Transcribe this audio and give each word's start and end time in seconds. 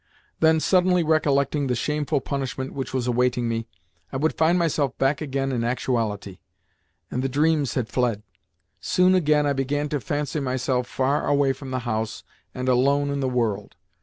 Then, 0.39 0.59
suddenly 0.59 1.03
recollecting 1.03 1.67
the 1.67 1.75
shameful 1.75 2.21
punishment 2.21 2.73
which 2.73 2.91
was 2.91 3.05
awaiting 3.05 3.47
me, 3.47 3.67
I 4.11 4.17
would 4.17 4.33
find 4.33 4.57
myself 4.57 4.97
back 4.97 5.21
again 5.21 5.51
in 5.51 5.63
actuality, 5.63 6.39
and 7.11 7.21
the 7.23 7.29
dreams 7.29 7.75
had 7.75 7.87
fled. 7.87 8.23
Soon, 8.79 9.13
again, 9.13 9.45
I 9.45 9.53
began 9.53 9.89
to 9.89 9.99
fancy 9.99 10.39
myself 10.39 10.87
far 10.87 11.27
away 11.27 11.53
from 11.53 11.69
the 11.69 11.81
house 11.85 12.23
and 12.51 12.67
alone 12.67 13.11
in 13.11 13.19
the 13.19 13.29
world. 13.29 13.75